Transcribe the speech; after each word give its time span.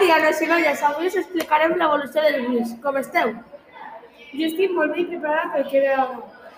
dia, 0.00 0.18
nois 0.22 0.40
i 0.42 0.46
noies. 0.46 0.82
Avui 0.86 1.08
us 1.10 1.16
explicarem 1.18 1.74
l'evolució 1.78 2.22
del 2.22 2.46
blues. 2.46 2.72
Com 2.82 2.98
esteu? 3.00 3.34
Jo 4.32 4.46
estic 4.46 4.72
molt 4.76 4.94
bé 4.94 5.04
preparat 5.10 5.52
pel 5.54 5.68
que 5.70 5.82
ve 5.84 5.92
ara. 5.94 6.08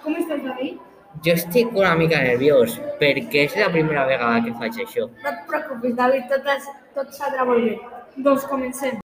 Com 0.04 0.16
estàs, 0.20 0.40
David? 0.44 0.78
Jo 1.25 1.34
estic 1.34 1.75
una 1.76 1.92
mica 1.99 2.21
nerviós 2.23 2.76
perquè 3.00 3.45
és 3.49 3.57
la 3.58 3.68
primera 3.75 4.07
vegada 4.08 4.45
que 4.45 4.55
faig 4.61 4.81
això. 4.84 5.08
No 5.25 5.33
et 5.33 5.45
preocupis, 5.50 5.97
David, 5.99 6.26
tot, 6.31 6.49
és, 6.55 6.68
tot 6.97 7.13
saldrà 7.17 7.47
molt 7.49 7.65
bé. 7.67 7.76
Doncs 8.16 8.46
comencem. 8.50 9.00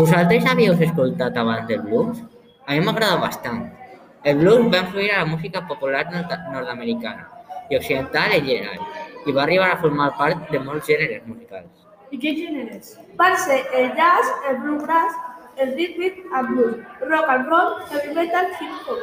Vosaltres 0.00 0.46
havíeu 0.48 0.78
escoltat 0.80 1.36
abans 1.36 1.66
del 1.68 1.82
blues? 1.84 2.24
A 2.66 2.72
mi 2.72 2.86
m'agrada 2.86 3.20
bastant. 3.20 3.79
El 4.22 4.36
blues 4.38 4.72
va 4.72 4.78
a 4.78 4.80
influir 4.82 5.12
a 5.12 5.18
la 5.20 5.24
música 5.24 5.66
popular 5.66 6.10
norteamericana 6.52 7.28
y 7.70 7.76
occidental 7.76 8.32
en 8.32 8.44
general, 8.44 8.78
y 9.24 9.32
va 9.32 9.42
a 9.42 9.44
arribar 9.44 9.70
a 9.70 9.76
formar 9.78 10.16
parte 10.16 10.52
de 10.52 10.58
muchos 10.58 10.86
géneros 10.86 11.26
musicales. 11.26 11.70
¿Y 12.10 12.18
qué 12.18 12.34
géneros? 12.34 12.98
Parce, 13.16 13.64
el 13.72 13.94
jazz, 13.94 14.26
el 14.50 14.56
bluegrass, 14.56 15.12
el 15.56 15.74
rhythm 15.74 16.34
and 16.34 16.48
blues, 16.48 16.76
rock 17.00 17.24
and 17.28 17.48
roll, 17.48 17.82
heavy 17.88 18.14
metal, 18.14 18.46
hip 18.60 18.70
hop, 18.86 18.98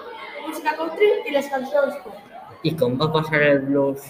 música 0.47 0.75
country 0.75 1.07
y 1.25 1.31
las 1.31 1.47
canciones 1.47 1.95
pop. 2.03 2.13
¿Y 2.63 2.75
cómo 2.75 2.97
va 2.97 3.05
a 3.05 3.23
pasar 3.23 3.41
el 3.41 3.59
blues 3.59 4.01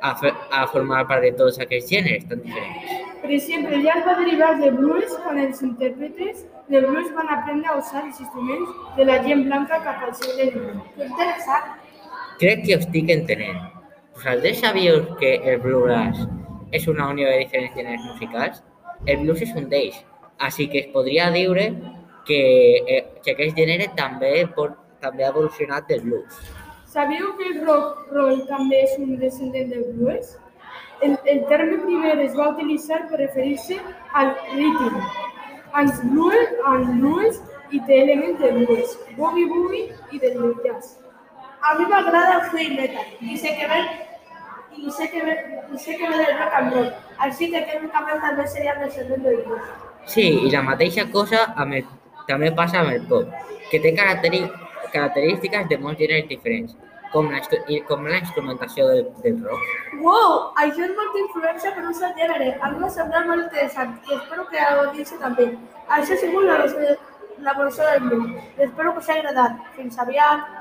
a, 0.00 0.18
a 0.52 0.66
formar 0.68 1.06
parte 1.06 1.26
de 1.26 1.32
todos 1.32 1.60
aquellos 1.60 1.88
géneros 1.88 2.28
tan 2.28 2.42
diferentes? 2.42 2.99
Per 3.20 3.30
exemple, 3.36 3.74
el 3.76 3.84
jazz 3.84 4.06
va 4.06 4.14
derivar 4.18 4.54
de 4.60 4.70
blues 4.72 5.12
quan 5.24 5.38
els 5.42 5.60
intèrpretes 5.66 6.44
de 6.72 6.80
blues 6.86 7.10
van 7.16 7.28
aprendre 7.34 7.68
a 7.68 7.76
usar 7.78 8.04
els 8.06 8.20
instruments 8.24 8.70
de 8.96 9.04
la 9.04 9.18
gent 9.26 9.44
blanca 9.48 9.80
cap 9.84 10.04
al 10.06 10.14
segle 10.14 10.46
XIX. 10.52 10.84
Que 10.96 11.08
interessant. 11.08 11.70
Crec 12.40 12.64
que 12.66 12.76
ho 12.76 12.80
estic 12.80 13.12
entenent. 13.12 13.60
Vosaltres 14.16 14.62
sabíeu 14.64 15.02
que 15.20 15.34
el 15.52 15.60
bluegrass 15.60 16.24
és 16.72 16.86
una 16.88 17.10
unió 17.12 17.28
de 17.28 17.42
diferents 17.42 17.76
gèneres 17.76 18.06
musicals? 18.06 18.62
El 19.06 19.24
blues 19.24 19.42
és 19.44 19.52
un 19.56 19.68
d'ells, 19.68 20.00
així 20.48 20.68
que 20.72 20.84
es 20.84 20.90
podria 20.94 21.30
dir 21.34 21.48
que, 22.24 22.40
eh, 22.86 23.04
que 23.24 23.32
aquest 23.32 23.56
gènere 23.56 23.88
també, 23.96 24.46
pot, 24.56 24.76
també 25.00 25.24
ha 25.24 25.32
evolucionat 25.34 25.88
del 25.88 26.02
blues. 26.06 26.40
Sabíeu 26.86 27.36
que 27.38 27.48
el 27.52 27.66
rock 27.66 28.12
roll 28.12 28.46
també 28.48 28.82
és 28.84 28.96
un 28.98 29.16
descendent 29.18 29.70
del 29.70 29.84
blues? 29.94 30.36
El, 31.02 31.18
el 31.24 31.46
terme 31.48 31.78
primer 31.84 32.18
es 32.20 32.34
va 32.36 32.50
utilitzar 32.52 33.06
per 33.08 33.20
referir-se 33.22 33.78
al 34.20 34.34
rhythm, 34.52 34.98
als 35.72 36.02
blues, 36.10 36.52
al 36.66 36.84
blues 36.98 37.40
i 37.70 37.80
té 37.86 38.02
elements 38.02 38.40
de 38.42 38.50
blues, 38.58 38.96
boogie-boogie 39.16 39.86
i 40.12 40.20
del 40.20 40.38
jazz. 40.64 40.98
A 41.60 41.74
mi 41.78 41.86
m'agrada 41.88 42.36
el 42.38 42.44
heavy 42.50 42.76
metal 42.76 43.06
i 43.20 43.36
sé 43.38 43.54
que 43.56 43.68
ve 43.70 43.80
i 44.80 44.90
sé 44.96 45.08
que 45.12 45.22
ve, 45.24 45.36
i 45.74 45.78
sé 45.78 45.96
que 45.96 46.08
ve 46.08 46.16
del 46.16 46.36
rock 46.38 46.54
and 46.58 46.74
roll, 46.74 46.90
així 47.26 47.50
que 47.52 47.64
tècnicament 47.68 48.20
també 48.22 48.46
seria 48.48 48.76
descendent 48.80 49.24
del 49.24 49.40
blues. 49.46 49.72
Sí, 50.06 50.26
i 50.46 50.52
la 50.52 50.62
mateixa 50.66 51.06
cosa 51.12 51.42
amb 51.56 51.76
el, 51.80 51.88
també 52.28 52.52
passa 52.56 52.80
amb 52.80 52.94
el 52.94 53.02
pop, 53.10 53.28
que 53.70 53.80
té 53.82 53.92
característiques 53.96 55.68
de 55.68 55.78
molts 55.82 56.00
gèneres 56.00 56.28
diferents, 56.30 56.76
com 57.12 57.30
la, 57.32 57.40
com 57.88 58.04
la 58.06 58.18
instrumentació 58.18 58.86
del, 58.88 59.04
del 59.24 59.38
rock. 59.44 59.60
Wow, 60.00 60.52
això 60.62 60.84
és 60.86 60.92
molta 60.96 61.18
influència 61.24 61.74
per 61.74 61.84
un 61.88 61.94
sol 61.94 62.12
gènere. 62.18 62.52
A 62.60 62.70
mi 62.70 62.78
m'ha 62.82 62.90
semblat 62.94 63.26
molt 63.26 63.42
interessant 63.48 63.96
i 64.08 64.14
espero 64.18 64.46
que 64.50 64.58
a 64.62 64.70
l'audiència 64.76 65.18
també. 65.22 65.48
Això 65.88 66.14
ha 66.14 66.20
sigut 66.24 66.44
la- 66.44 66.96
l'evolució 67.40 67.84
del 67.90 68.00
blues. 68.06 68.30
Espero 68.58 68.92
que 68.92 68.98
us 69.00 69.08
hagi 69.10 69.20
agradat. 69.24 69.60
Fins 69.76 69.98
aviat. 69.98 70.59